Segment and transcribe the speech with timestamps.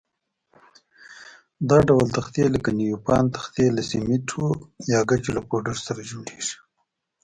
[1.69, 4.45] دا ډول تختې لکه نیوپان تختې له سمنټو
[4.91, 6.55] یا ګچو له پوډر سره جوړېږي.